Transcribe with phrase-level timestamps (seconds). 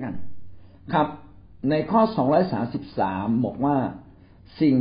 [0.00, 0.16] กัน
[0.94, 1.08] ครับ
[1.70, 2.02] ในข้อ
[2.72, 3.76] 233 บอกว่า
[4.60, 4.74] สิ่ง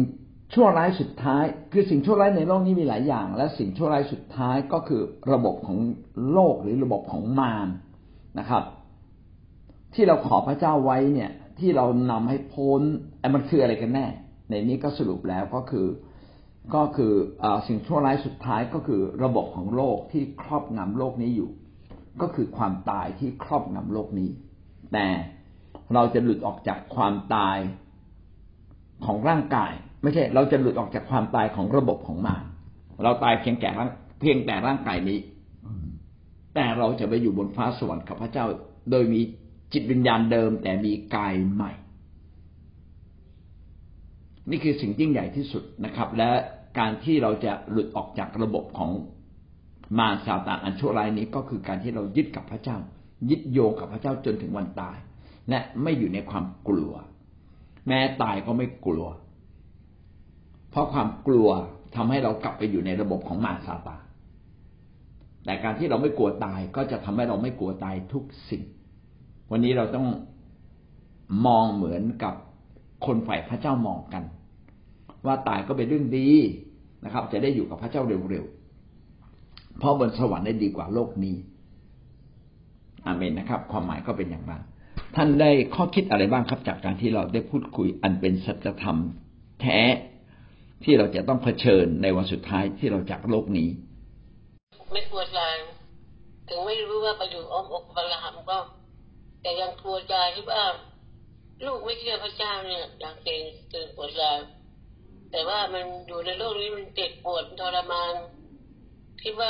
[0.53, 5.01] ชั่วร้ายสุดท้าย คือสิ่งชั่วร้ายในโลกนี้มีหลายอย่าง และสิ่งชั่วร้ายสุดท้ายก็คือ
[5.33, 5.77] ระบบของ
[6.31, 7.67] โลกหรือระบบของมาร
[8.39, 8.63] นะครับ
[9.93, 12.81] ที่เราขอพระเจ้าไว้เนี่ย ที่เรานำให้พ้น
[13.35, 14.07] มันคืออะไรกันแน่
[14.49, 15.87] ในนี้ก็สรุปแล้วก็คือ
[16.75, 21.49] ก็คืออสิ่งชั่วร้ายสุดท้ายก็คือระบบของโลกที่ครอบงำโลกนี้อยู่
[22.21, 24.29] ก็คือความตายที่ครอบงำโลกนี้
[24.93, 25.05] แต่
[25.93, 27.57] เราจะหลุดออกจากความตาย
[29.05, 32.43] ของร่างกาย ไม่ใช่ เราจะหลุดออกจากความตายของระบบของมาร
[33.03, 33.69] เราตายเพียงแก่
[34.19, 35.19] เพียงแต่ร่างกายนี้
[36.55, 38.45] แต่เราจะไปอยู่บนฟ้าสวรรค์กับพระเจ้า
[38.91, 39.21] โดยมี
[39.73, 41.71] จิตวิญญาณเดิม แต่มีกายใหม่
[44.49, 46.29] นี่คือสิ่งยิ่งใหญ่ที่สุดนะครับ และ
[46.79, 48.91] การที่เราจะหลุดออกจากระบบของ
[49.97, 52.77] มารซาตานอันชั่วร้ายนี้ก็คือการที่เรายึดกับพระเจ้า
[53.29, 54.97] ยึดโยงกับพระเจ้าจนถึงวันตาย
[55.49, 56.93] และไม่อยู่ในความกลัว
[57.87, 59.07] แม้ตายก็ไม่กลัว
[60.69, 61.49] เพราะความกลัว
[61.95, 64.03] ทำให้เรากลับไปอยู่ในระบบของมารซาตาน
[65.45, 68.63] แต่การที่เราไม่กลัวตายก็จะทำให้เราไม่กลัวตายทุกสิ่ง
[69.51, 70.07] วันนี้เราต้อง
[71.45, 72.33] มองเหมือนกับ
[73.05, 74.23] คนฝ่ายพระเจ้ามองกัน
[75.25, 76.29] ว่าตายก็เป็นเรื่องดี
[77.03, 81.35] นะครับ จะได้อยู่กับพระเจ้าเร็วๆเพราะบนสวรรค์ได้ดีกว่าโลกนี้
[83.05, 84.61] อาเมนนะครับ ความหมายก็เป็นอย่างนั้น
[85.15, 88.97] ท่านได้ข้อคิดอะไรบ้างครับ จากการที่เราได้พูดคุยอันเป็นสัจธรรม
[89.61, 89.79] แท้
[90.83, 93.69] ที่เราจะต้องเผชิญในวันสุดท้ายที่เราจากโลกนี้
[94.91, 95.59] ไม่ปวดแรง
[96.47, 98.59] ถึงไม่รู้ว่าไปอยู่อ้อมอกบาลามก็
[99.41, 100.63] แต่ยังกลัวใจที่ว่า
[101.65, 104.39] ลูกไม่เชื่อพระเจ้าเนี่ยอย่างเก่งเกินปวดแรง
[105.31, 108.13] แต่ว่ามันอยู่ในโลกนี้มันเจ็บปวดทรมาน
[109.23, 109.49] คิดว่า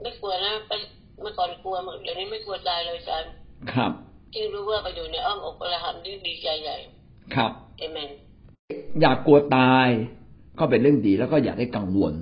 [0.00, 0.72] ไม่กลัวนะไป
[1.20, 3.24] เมื่อก่อนกลัวเดี๋ยวนี้ไม่กลัวตายเลยจัน
[3.72, 3.92] ครับ
[4.32, 6.76] ที่รู้ว่าไปอยู่ในอ้อมอกพระหัมที่ดีใจใหญ่
[7.34, 8.10] ครับเอเมน
[9.00, 9.88] อยากกลัวตาย
[10.58, 12.14] ก็เป็นเรื่องดีแล้วก็อย่าได้กังวล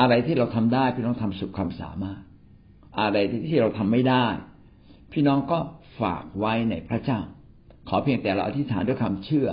[0.00, 2.20] อะไรที่เราทำได้พี่น้องทำสุดความสามารถ
[3.00, 3.16] อะไร
[3.50, 4.26] ที่เราทำไม่ได้
[5.12, 5.58] พี่น้องก็
[6.00, 7.20] ฝากไว้ในพระเจ้า
[7.88, 9.48] ขอเพียงแต่เราอธิษฐานด้วยความเชื่อ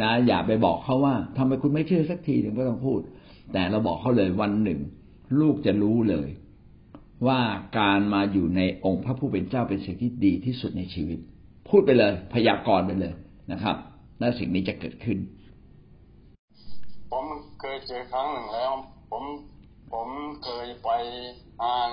[0.00, 3.00] นะ อย่าไปบอกเขาว่าทำไมคุณไม่เชื่อสักทีหนึ่งไม่ต้องพูด
[3.52, 4.80] แต่เราบอกเขาเลยวันหนึ่ง
[5.40, 6.28] ลูกจะรู้เลย
[7.26, 7.40] ว่า
[7.78, 11.18] การมาอยู่ในองค์พระผู้เป็นเจ้าเป็นสิ่งที่ดีที่สุดในชีวิต
[11.68, 13.14] พูดไปเลย พยากรณ์ไปเลย
[13.52, 13.76] นะครับ
[14.18, 15.18] และสิ่งนี้จะเกิดขึ้น
[17.10, 17.24] ผม
[17.60, 18.70] เคยเจอครั้งหนึ่งแล้ว
[19.10, 19.24] ผม
[19.92, 20.08] ผม
[20.44, 20.90] เคยไป
[21.62, 21.90] อ่าน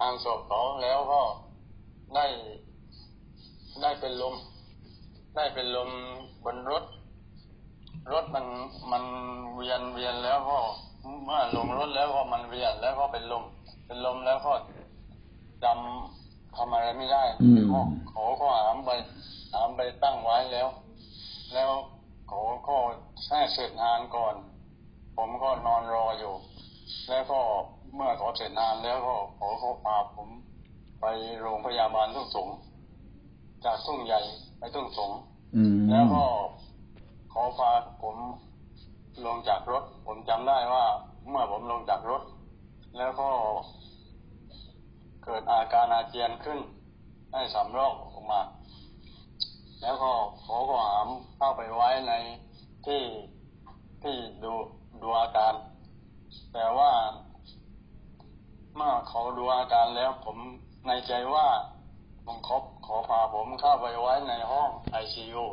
[0.00, 1.22] อ่านศพเขาแล้วก็
[2.14, 2.26] ได้
[3.82, 4.34] ได้เป็นลม
[5.36, 5.90] ได้เป็นลม
[6.44, 6.84] บนรถ
[8.12, 8.46] รถมัน
[8.92, 9.04] มัน
[9.54, 10.58] เวียนเวียนแล้วก็
[11.24, 13.44] เมื่อลงรถแล้วก็มันเวียนแล้วก็เป็นลม
[13.92, 14.52] เป็นลมแล้วก็
[15.64, 17.24] จำทำอะไรไม่ได้
[17.72, 17.80] ก็
[18.12, 18.90] ขอก็หามไป
[19.52, 20.68] หามไปตั้งไว้แล้ว
[21.54, 21.70] แล้ว
[22.30, 22.76] ขอก็
[23.26, 24.34] แท้เสร็จงานก่อน
[25.16, 26.34] ผมก็นอนรออยู่
[27.08, 27.38] แล้วก็
[27.94, 30.28] เมื่อขอเสร็จงานแล้วก็ขอเขาพาผม
[31.00, 31.04] ไป
[31.40, 32.48] โรงพยาบาลทุ่งสง
[33.64, 34.20] จากทุ่งใหญ่
[34.58, 35.10] ไปทุ่งสง
[35.90, 36.22] แล้วก็
[37.32, 37.70] ขอพา
[38.02, 38.16] ผม
[39.26, 40.84] ลงจากรถ ผมจำได้ว่า
[41.28, 42.22] เมื่อผมลงจากรถ
[42.96, 43.30] แล้วก็
[45.24, 46.58] เกิดอาการอาเจียนขึ้น
[47.32, 48.40] ให้สำรอกออกมา
[49.82, 50.12] แล้วก็
[50.44, 52.12] ขอก็หามเข้าไปไว้ใน
[52.86, 53.02] ที่
[54.02, 54.52] ที่ดู
[55.02, 55.54] ดูอาการ
[56.52, 56.92] แต่ว่า
[58.76, 60.36] เมื่อเขาดูอาการแล้วผม
[60.86, 61.46] ในใจว่า
[62.24, 65.44] ผมขอขอพาผมเข้าไปไว้ในห้องไอซียู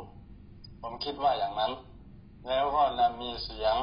[0.80, 1.72] ผมคิดว่าอย่างนั้น
[2.48, 3.76] แล้วก็นะมีเสียง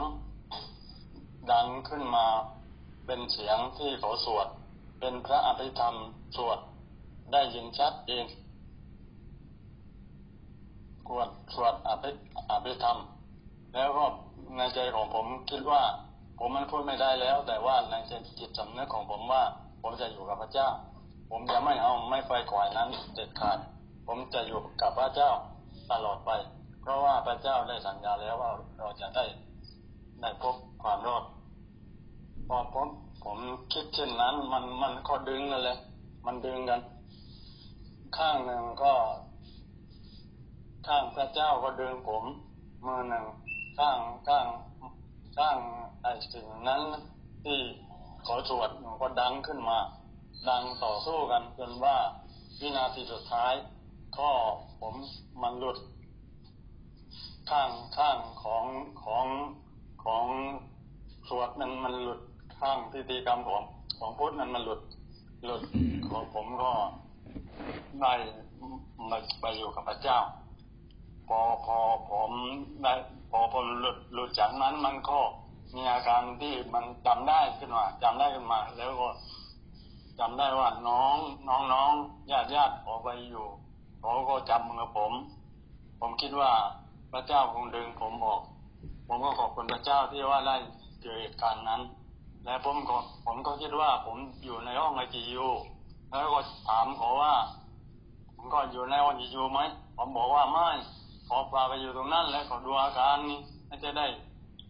[1.51, 2.27] ดังขึ้นมา
[3.07, 4.47] เป็นเสียงที่เขาสวด
[4.99, 5.95] เป็นพระอภิธรรม
[6.37, 6.59] สวด
[7.31, 8.25] ได้ยินชัดเอง
[11.09, 12.11] กวดสวดอภิ
[12.51, 12.97] อภิธรรม
[13.73, 14.05] แล้วก็
[14.57, 15.83] ในใจของผมคิดว่า
[16.39, 19.43] ผมมันพูดไม่ได้แล้ว แต่ว่าในใจจิตสำนึกของผมว่า
[19.81, 20.69] ผมจะอยู่กับพระเจ้า
[21.31, 23.57] ผมจะไม่เอาไม่ไปก่อยนั้นเด็ดขาด
[24.07, 25.31] ผมจะอยู่กับพระเจ้า
[25.91, 26.31] ตลอดไป
[26.81, 29.25] เพราะว่าพระเจ้าได้สัญญาแล้วว่าเราจะได้
[30.21, 31.23] ได้พบความรอด
[32.51, 32.87] พอผม
[33.23, 33.39] ผม
[33.71, 35.77] คิดเช่นนั้น มันมันก็ดึงกันเลย
[36.25, 36.81] มันดึงกัน
[38.17, 38.93] ข้างหนึ่งก็
[40.87, 42.23] ข้างพระเจ้าก็ดึงผม
[42.85, 43.25] มือหนึ่ง
[43.77, 43.97] ข้าง
[44.27, 44.47] ข้าง
[45.37, 45.57] ข้าง
[46.01, 46.81] ไอ้สิ่งนั้น
[47.43, 47.59] ที่
[48.25, 48.69] ขอสวด
[49.01, 49.79] ก็ดังขึ้นมา
[50.49, 51.97] ดังต่อสู้กันจนว่า
[52.59, 53.53] วินาทีสุดท้าย
[54.17, 54.29] ก็
[54.79, 54.95] ผม
[55.41, 55.77] มันหลุด
[57.49, 58.65] ข้างข้างของ
[59.03, 59.25] ของ
[60.03, 60.25] ของ
[61.27, 62.19] สวดมันมันหลุด
[62.59, 63.63] ข้างพิธีกรรมของ
[63.99, 64.81] ของพุทธนั้นมันหลุด
[65.45, 65.61] หลุด
[66.09, 66.71] ของผมก็
[68.01, 68.13] ได้
[69.09, 70.19] มาไปอยู่กับพระเจ้า
[71.27, 71.77] พอพอ
[72.11, 72.31] ผม
[72.83, 72.93] ได้
[73.31, 75.19] พอผมหลุดหลุดจากนั้นมันก็
[75.75, 79.09] มีอาการที่มันจำได้ขึ้นมาจำได้ขึ้นมา แล้วก็
[80.19, 81.17] จำได้ว่าน้อง
[81.47, 81.91] น้องน้อง
[82.31, 83.45] ญาติญาติขอไปอยู่
[83.99, 85.11] เขาก็จับมือผม
[85.99, 86.51] ผมคิดว่า
[87.11, 88.41] พระเจ้าคงดึงผมออก
[89.07, 90.55] ผมก็ขอบคุณพระเจ้าที่ว่าได้
[91.01, 91.81] เจอเหตุการณ์นั้น
[92.47, 95.47] และผมก็ผมก็คิดว่าผมอยู่ในห้องไอจียู
[96.09, 97.33] แล้วก็ถามเขาว่า
[98.35, 99.59] ผมก็อยู่ในห้องไอจียูไหม
[99.97, 100.67] ผมบอกว่าไม่
[101.27, 103.39] ขอพาไปอยู่ตรงนั้น แล้วขอดูอาการนี้
[103.83, 104.07] จะได้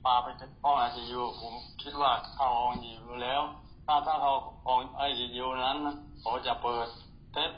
[0.04, 0.28] พาไป
[0.64, 3.42] ห้องไอจียูผมคิดว่าเข้าห้องไอจียูแล้ว
[3.86, 4.34] ถ้าถ้าเขา
[4.66, 5.78] ห้องไอจียูนั้น
[6.22, 6.88] เขาจะเปิด
[7.34, 7.52] เทป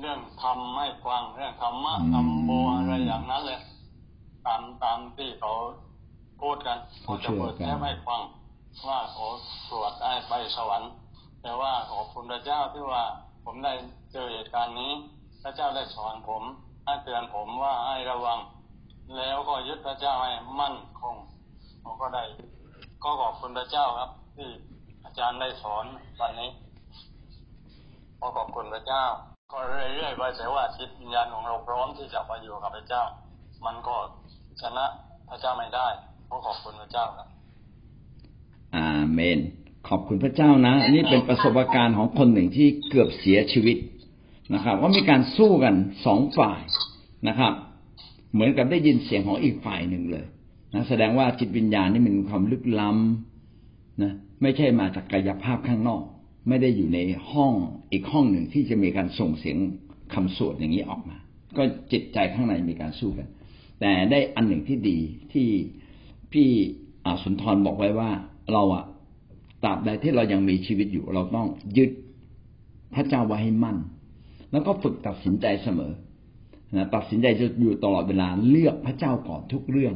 [0.00, 3.60] เรื่องทำให้ฟังเรื่องธรรมะธรรมโมอะไรอย่างนั้นเลย
[4.46, 5.52] ตามตามที่เขา
[6.40, 8.20] พูดกันเขาจะเปิดแค่ให้ฟัง
[8.84, 9.26] ว่าขา
[9.68, 10.90] สวดได้ไปสวรรค์
[11.42, 13.04] แต่ว่าขอบคุณพระเจ้าที่ว่า
[13.44, 13.72] ผมได้
[14.12, 14.92] เจอเหตุการณ์นี้
[15.42, 16.42] พระเจ้าได้สอนผม
[16.84, 18.38] ให้เตือนผมว่าให้ระวัง
[19.16, 21.16] แล้วก็ยึดพระเจ้าให้มั่นคง
[21.82, 22.24] ผมก็ได้
[23.02, 24.48] ก็ขอบคุณพระเจ้าครับ ที่
[25.04, 25.84] อาจารย์ได้สอน
[26.20, 26.50] วันนี้
[28.18, 29.04] ขอขอบคุณพระเจ้า
[29.52, 33.02] ก็เรื่อยๆไปแต่ว่าจิตวิญญาณของเราพร้อมที่จะไปอยู่กับพระเจ้า
[33.66, 33.96] มันก็
[34.60, 34.86] ชนะ
[35.28, 35.88] พระเจ้าไม่ได้
[36.28, 37.28] ขอขอบคุณพระเจ้าครับ
[38.76, 39.38] อาเมน
[39.88, 43.76] ขอบคุณพระเจ้านะอันนี้เป็นประสบการณ์ของคนหนึ่งที่เกือบเสียชีวิต
[44.54, 45.74] นะครับ ว่ามีการสู้กัน
[46.06, 46.60] สองฝ่าย
[47.28, 47.52] นะครับ
[48.32, 50.26] เหมือนกับได้ยินเสียงของอีกฝ่ายหนึ่งเลย
[50.74, 56.02] นะแสดงว่าจิตวิญญาณนี่มันมีความลึกล้ำนะไม่ใช่มาจากกายภาพข้างนอก
[56.48, 56.98] ไม่ได้อยู่ใน
[57.30, 57.52] ห้อง
[57.92, 59.58] อีกห้องหนึ่งที่จะมีการส่งเสียง
[60.14, 61.16] คำสวดอย่างนี้ออกมา
[61.56, 61.62] ก็
[61.92, 63.28] จิตใจข้างในมีการสู้กัน
[63.80, 64.98] แต่ได้อันหนึ่งที่ดี
[65.32, 65.48] ที่
[66.32, 66.48] พี่
[67.22, 68.10] สุนทรบอกไว้ว่า
[68.52, 68.84] เราอะ
[69.64, 71.46] ตราบใดที่เรายังมีชีวิตอยู่ เราต้อง
[71.76, 71.90] ยึด
[72.94, 73.76] พระเจ้าไว้ให้มั่น
[74.52, 75.92] แล้วก็ฝึกตัดสินใจเสมอ
[76.76, 79.94] นะตัดสินใจจะอยู่ตลอดเวลาเลือกพระเจ้าก่อนทุกเรื่อง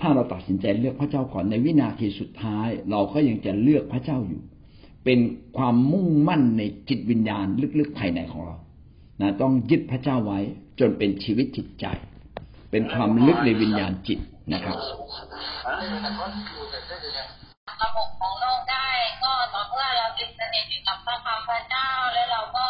[0.00, 4.42] ถ้าเราตัดสินใจเลือกพระเจ้าก่อนในวินาทีสุดท้าย เราก็ยังจะเลือกพระเจ้าอยู่
[5.04, 5.18] เป็น
[5.56, 7.46] ความมุ่งมั่นในจิตวิญญาณ
[7.78, 8.56] ลึกๆภายในของเรา
[9.20, 10.38] นะต้องยึดพระเจ้าไว้
[10.80, 11.86] จนเป็นชีวิตจิตใจ
[12.70, 14.18] เป็นความลึกในวิญญาณจิต
[14.52, 14.76] นะครับ
[17.82, 18.88] ระบบของโลกได้
[19.22, 22.66] ก็ต่อเมื่อเราติดสนิทอยู่กับพระคำพระเจ้าแล้วเราก็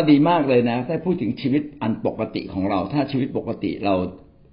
[0.00, 3.94] ก็ดีมากเลยนะถ้าพูดถึงชีวิตอันปกติของเรา ถ้าชีวิตปกติเรา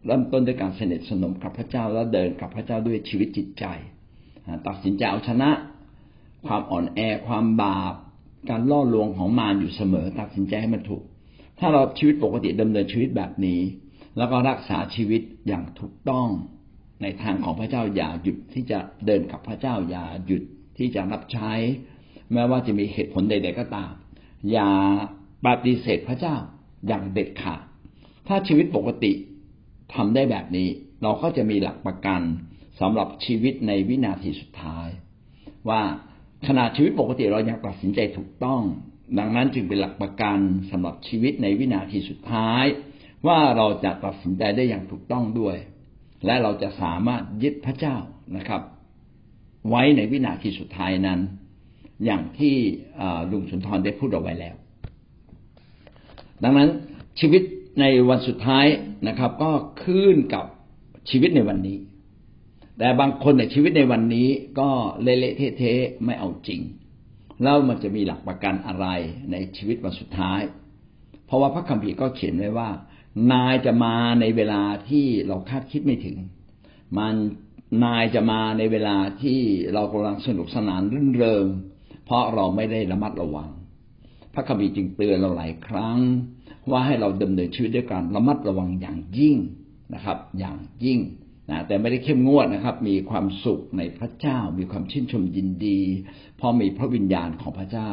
[0.06, 3.66] เริ่มต้นด้วยการสนิทสนมกับพระเจ้าแล้วเดินกับพระเจ้าด้วยชีวิตจิตใจ
[4.68, 5.50] ตัดสินใจเอาชนะ
[6.48, 7.94] ความอ่อนแอความบาป
[8.50, 11.04] การล่อลวงของมารอยู่เสมอ ตัดสินใจให้มันถูก
[11.60, 13.62] ถ้าเราชีวิตปกติดำเนินชีวิตแบบนี้
[14.18, 16.28] แล้วก็รักษาชีวิตอย่างถูกต้อง
[17.02, 20.44] ในทางของพระเจ้าอย่าหยุดที่จะเดินกับพระเจ้าอย่าหยุด
[20.78, 21.52] ที่จะรับใช้
[22.34, 23.92] แม้ว่าจะมีเหตุผลใด ๆ ก็ตาม
[24.52, 24.70] อย่า
[25.46, 26.36] ปฏิเสธพระเจ้า
[26.88, 27.62] อย่างเด็ดขาด
[28.28, 29.12] ถ้าชีวิตปกติ
[29.94, 30.68] ทำได้แบบนี้
[31.02, 32.22] เราก็จะมีหลักประกัน
[32.80, 34.88] สำหรับชีวิตในวินาทีสุดท้าย
[35.70, 35.82] ว่า
[36.48, 38.62] ขณะชีวิตปกติเรายังตัดสินใจถูกต้อง
[39.20, 40.40] ดังนั้นจึงเป็นหลักประกัน
[40.72, 42.64] สำหรับชีวิตในวินาทีสุดท้าย
[43.28, 45.58] ว่าเราจะตัดสินใจได้อย่างถูกต้องด้วย
[46.26, 47.96] และเราจะสามารถยึดพระเจ้า
[48.38, 48.62] นะครับ
[49.70, 51.20] ไว้ในวินาทีสุดท้ายนั้น
[52.06, 52.56] อย่างที่
[53.32, 54.56] ลุงสุนทรได้พูดเอาไว้แล้ว
[56.44, 56.70] ดังนั้น
[57.20, 57.42] ชีวิต
[57.80, 58.66] ในวันสุดท้าย
[59.08, 59.52] นะครับ ก็
[59.84, 60.46] ขึ้นกับ
[61.10, 61.78] ชีวิตในวันนี้
[62.78, 64.30] แต่บางคนในชีวิตในวันนี้
[64.60, 64.70] ก็
[65.02, 66.62] เละเทะไม่เอาจริง
[67.44, 68.88] แล้วมันจะมีหลักประกันอะไร
[69.32, 70.42] ในชีวิตวันสุดท้าย
[71.26, 72.70] เพราะว่าพระคัมภีร์ก็เขียนไว้ว่า
[73.34, 76.18] นายจะมาในเวลาที่เราคาดคิดไม่ถึง
[76.98, 77.16] มัน
[77.84, 79.40] นายจะมาในเวลาที่
[79.74, 81.46] เรากำลังสนุกสนานรื่นเริง
[82.06, 83.50] เพราะเราไม่ได้ระมัดระวัง
[84.38, 86.00] ระคัมภีร์จึงเตือนเราหลายครั้ง
[86.70, 89.38] ว่าให้เราดำเนินชีวิตด้วยการระมัดระวังอย่างยิ่ง
[89.94, 91.00] นะครับ อย่างยิ่ง
[91.50, 95.80] นะแต่ไม่ได้เข้มงวดนะครับ มีความสุขในพระเจ้า มีความชื่นชมยินดี
[96.38, 97.92] เพราะมีพระวิญญาณของพระเจ้า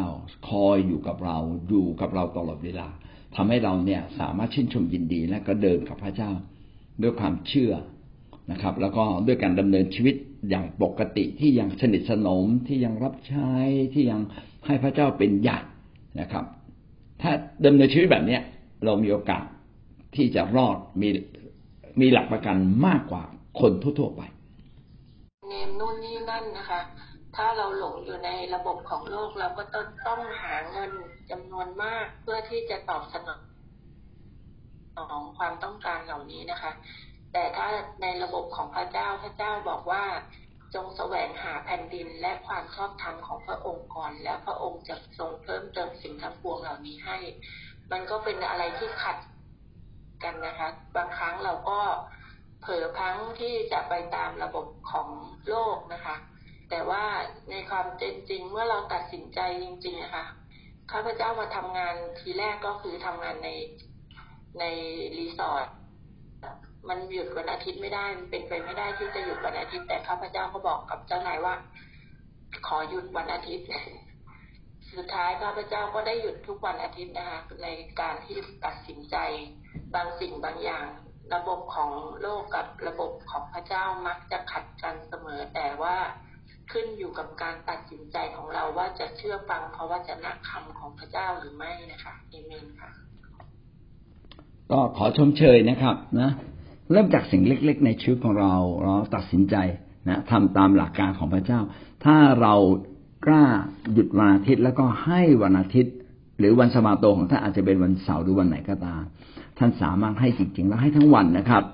[0.48, 2.88] คอยอยู่กับเราอยู่กับเราตลอดเวลา
[3.36, 6.30] ทำให้เราเนี่ยสามารถชื่นชมยินดีและก็เดินกับพระเจ้า
[7.02, 7.72] ด้วยความเชื่อ
[8.50, 10.14] นะครับ แล้วก็ด้วยการดำเนินชีวิต
[10.50, 13.50] อย่างปกติที่ยังสนิทสนมที่ยังรับใช้
[13.94, 14.20] ที่ยัง
[14.66, 15.58] ให้พระเจ้าเป็นใหญ่
[16.21, 16.44] นะครับ
[17.23, 17.30] ถ้า
[17.66, 18.42] ดำเนินชีวิตแบบเนี้ย
[18.85, 19.44] เรามีโอกาส
[20.16, 21.09] ที่จะรอดมี
[22.00, 22.56] มีหลักประกัน
[22.87, 23.23] มากกว่า
[23.61, 24.23] คนทั่วๆไป
[25.49, 26.80] เนมนู่นนี่นั่นนะคะ
[27.37, 30.90] ถ้าเราหลงอยู่ในระบบของโลกเราก็ต้องต้องหาเงิน
[31.30, 33.40] จำนวนมากเพื่อที่จะตอบสนอง
[35.11, 36.73] ของความต้องการเหล่านี้นะคะ
[37.33, 37.68] แต่ถ้า
[38.02, 40.04] ในระบบของพระเจ้าพระเจ้าบอกว่า
[40.75, 47.19] จงแสวงหาแผ่นดินและความชอบธรรมของพระองค์ก่อน แล้วพระองค์จะทรงเพิ่มเติมสิ่งทั้งปวงเหล่านี้ให้
[47.93, 49.16] มันก็เป็นอะไรที่ขัด
[50.25, 51.81] กันนะคะ บางครั้งเราก็
[52.61, 55.09] เผลอพังที่จะไปตามระบบของ
[55.49, 56.16] โลกนะคะ
[56.71, 57.04] แต่ว่า
[57.50, 60.26] ในความเป็นจริงเมื่อเราตัดสินใจจริงๆนะคะ
[60.93, 63.50] ข้าพเจ้ามาทำงานทีแรกก็คือทำงานใน
[64.61, 64.64] ใน
[65.19, 65.69] รีสอร์ท
[66.88, 71.54] มันหยุดวันอาทิตย์ไม่ได้มันเป็นไปไม่ได้ที่จะหยุดวันอาทิตย์แต่ข้าพเจ้าก็บอกกับเจ้านายว่า
[72.66, 73.66] ขอหยุดวันอาทิตย์
[74.96, 77.68] สุดท้ายข้าพเจ้าก็ได้หยุดทุกวันอาทิตย์นะคะใน
[78.00, 79.16] การที่ตัดสินใจ
[79.94, 80.86] บางสิ่งบางอย่าง
[81.34, 85.96] ระบบของโลกกับระบบของพระเจ้ามักจะขัดกันเสมอ แต่ว่า
[86.72, 92.90] ขึ้นอยู่กับการตัดสินใจของเราว่าจะเชื่อฟังเพราะว่าจะนักคำของพระเจ้าหรือไม่นะคะเอเมนค่ะ
[94.70, 96.30] ก็ขอชมเชยนะครับนะ
[96.94, 99.56] เริ่มจากสิ่งเล็ก ๆ ในชีวิตของเรา เราตัดสินใจ
[100.08, 101.60] นะทำตามหลักการของพระเจ้า
[102.04, 102.54] ถ้าเรา
[103.26, 103.46] กล้า
[103.92, 105.94] หยุดวันอาทิตย์แล้วก็ให้วันอาทิตย์
[106.38, 109.02] หรือวันสมาโตของท่านอาจจะเป็นวันเสาร์หรือวันไหนก็ตาม
[109.58, 111.64] ท่านสามารถให้จริงๆแล้วให้ทั้งวันนะครับ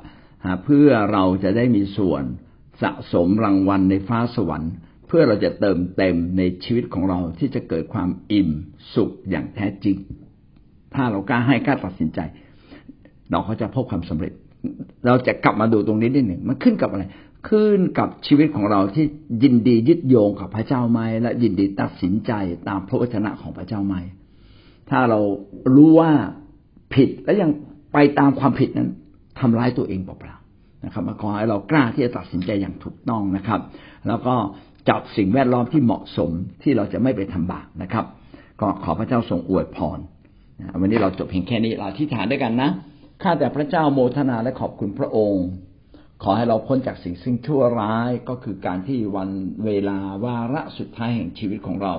[0.65, 2.23] เพื่อเราจะได้มีส่วน
[2.83, 4.73] สะสมรางวัลในฟ้าสวรรค์
[5.09, 8.51] เพื่อเราจะเติมเต็มในชีวิตของเราที่จะเกิดความอิ่ม
[8.95, 9.97] สุขอย่างแท้จริง
[10.95, 12.21] ถ้าเรากล้าให้กล้าตัดสินใจ
[13.31, 14.33] เราก็จะพบความสำเร็จ
[15.07, 17.05] เราจะกลับมาดูตรงนี้นิดหนึ่งมันขึ้นกับอะไร
[17.49, 19.05] ขึ้นกับชีวิตของเราที่
[19.43, 22.33] ยินดียึดโยงกับพระเจ้าไหมและยินดีตัดสินใจ
[22.69, 23.97] ตามพระวจนะของพระเจ้าไหม
[24.91, 25.21] ถ้าเรา
[25.75, 26.13] รู้ว่า
[26.95, 27.51] ผิดแล้วยัง
[27.93, 28.89] ไปตามความผิดนั้น
[29.41, 33.61] ทำร้ายตัวเองเปล่าๆนะครับมาขอให้เรากล้าที่จะตัดสินใจอย่างถูกต้องนะครับ
[34.09, 34.35] แล้วก็
[34.89, 36.31] จับสิ่งแวดล้อมที่เหมาะสม
[36.63, 38.05] ที่เราจะไม่ไปทำบาปนะครับ
[38.61, 39.99] ก็ขอพระเจ้าทรงอวยพร
[40.81, 42.71] วันนี้เราจบเพียงแค่นี้เราที่ฐานด้วยกันนะ
[43.23, 45.47] ข้าแต่พระเจ้าโมทนาและขอบคุณพระองค์
[46.23, 49.31] ขอให้เราพ้นจากสิ่งซึ่งชั่วร้ายก็คือการที่วัน
[49.65, 51.95] เวลาวาระสุดท้ายแห่งชีวิตของเรา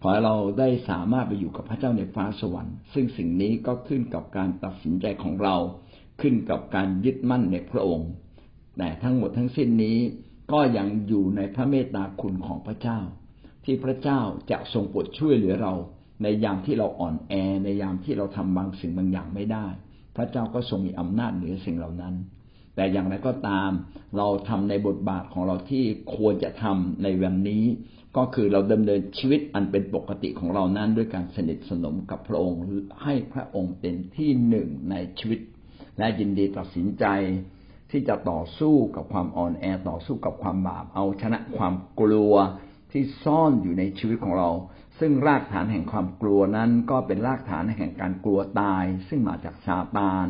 [0.00, 5.56] ขอให้เราได้สามารถไปอยู่กับพระเจ้าในฟ้าสวรรค์ ซึ่งสิ่งนี้ก็ขึ้นกับการตัดสินใจของเรา
[6.20, 8.10] ขึ้นกับการยึดมั่นในพระองค์
[8.78, 9.98] แต่ทั้งหมดทั้งสิ้นนี้
[10.52, 12.98] ก็ยังอยู่ในพระเมตตาคุณของพระเจ้า
[13.64, 14.20] ที่พระเจ้า
[14.50, 15.72] จะทรงโปรดช่วยเหลือเรา
[16.22, 17.32] ในยามที่เราอ่อนแอ
[17.64, 19.66] ในยามที่เราทำบางสิ่งบางอย่างไม่ได้
[20.16, 22.14] พระเจ้าก็ทรงมีอำนาจเหนือสิ่งเหล่านั้น
[22.74, 23.70] แต่อย่างไรก็ตาม
[24.16, 25.84] เราทำในบทบาทของเราที่
[26.16, 27.64] ควรจะทำในวันนี้
[28.16, 32.60] ก็คือเราดำเนินชีวิตอันเป็นปกติของเรานั้น ด้วยการสนิทสนมกับพระองค์
[33.02, 35.40] ให้พระองค์เป็นที่หนึ่งในชีวิต
[35.98, 37.04] และยินดีตัดสินใจ
[37.90, 42.34] ที่จะต่อสู้กับความอ่อนแอต่อสู้กับความบาปเอาชนะความกลัว
[42.92, 44.50] ที่ซ่อนอยู่ในชีวิตของเรา
[45.00, 50.26] ซึ่งรากฐานแห่งความกลัวนั้นก็เป็นรากฐานแห่งการกลัวตาย ซึ่งมาจากซาตาน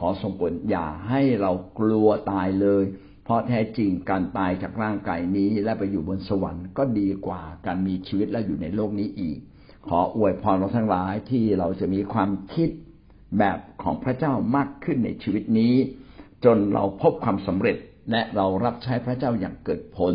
[0.00, 2.84] ขอทรงโปรดอย่าให้เรากลัวตายเลย
[3.24, 9.38] เพราะแท้จริงการตายจากร่างกายนี้และไปอยู่บนสวรรค์ก็ดีกว่าการมีชีวิตและอยู่ในโลกนี้อีก
[9.88, 12.68] ขออวยพรเราทั้งหลายที่เราจะมีความคิด
[13.38, 15.74] แบบของพระเจ้ามากขึ้นในชีวิตนี้
[16.44, 17.76] จนเราพบความสำเร็จ
[18.10, 20.14] และเรารับใช้พระเจ้าอย่างเกิดผล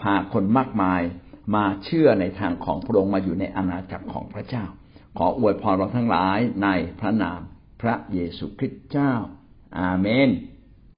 [0.00, 1.00] พาคนมากมาย
[1.54, 4.64] มาเชื่อในทางของพระองค์มาอยู่ในอาณาจักรของพระเจ้า
[5.18, 6.68] ขออวยพรเราทั้งหลายใน
[7.00, 7.40] พระนาม
[7.82, 9.12] พระเยซูคริสต์เจ้า
[9.80, 10.28] อาเมน